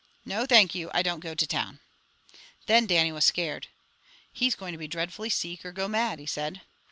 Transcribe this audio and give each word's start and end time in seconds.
No, 0.25 0.47
thank 0.47 0.73
you, 0.73 0.89
I 0.95 1.03
don't 1.03 1.19
go 1.19 1.35
to 1.35 1.45
town!" 1.45 1.79
Then 2.65 2.87
Dannie 2.87 3.11
was 3.11 3.23
scared. 3.23 3.67
"He's 4.33 4.55
going 4.55 4.71
to 4.71 4.79
be 4.79 4.87
dreadfully 4.87 5.29
seek 5.29 5.63
or 5.63 5.71
go 5.71 5.87
mad," 5.87 6.17
he 6.17 6.25
said. 6.25 6.61